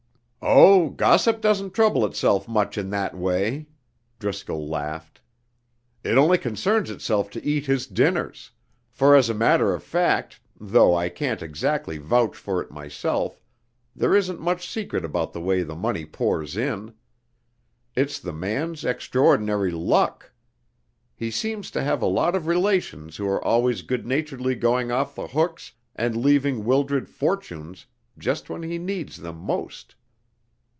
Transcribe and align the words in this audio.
"Oh, 0.43 0.89
gossip 0.89 1.39
doesn't 1.39 1.75
trouble 1.75 2.03
itself 2.03 2.47
much 2.47 2.75
in 2.75 2.89
that 2.89 3.15
way!" 3.15 3.67
Driscoll 4.17 4.67
laughed. 4.67 5.21
"It 6.03 6.17
only 6.17 6.39
concerns 6.39 6.89
itself 6.89 7.29
to 7.31 7.45
eat 7.45 7.67
his 7.67 7.85
dinners, 7.85 8.49
for 8.89 9.15
as 9.15 9.29
a 9.29 9.35
matter 9.35 9.71
of 9.75 9.83
fact, 9.83 10.39
though 10.59 10.95
I 10.95 11.09
can't 11.09 11.43
exactly 11.43 11.99
vouch 11.99 12.35
for 12.35 12.59
it 12.59 12.71
myself, 12.71 13.39
there 13.95 14.15
isn't 14.15 14.41
much 14.41 14.67
secret 14.67 15.05
about 15.05 15.31
the 15.31 15.39
way 15.39 15.61
the 15.61 15.75
money 15.75 16.05
pours 16.07 16.57
in. 16.57 16.95
It's 17.95 18.17
the 18.19 18.33
man's 18.33 18.83
extraordinary 18.83 19.69
luck! 19.69 20.31
He 21.15 21.29
seems 21.29 21.69
to 21.69 21.83
have 21.83 22.01
a 22.01 22.07
lot 22.07 22.33
of 22.35 22.47
relations 22.47 23.17
who 23.17 23.27
are 23.27 23.45
always 23.45 23.83
good 23.83 24.07
naturedly 24.07 24.55
going 24.55 24.91
off 24.91 25.13
the 25.13 25.27
hooks 25.27 25.73
and 25.95 26.17
leaving 26.17 26.65
Wildred 26.65 27.07
fortunes 27.09 27.85
just 28.17 28.49
when 28.49 28.63
he 28.63 28.79
needs 28.79 29.17
them 29.17 29.37
most. 29.37 29.93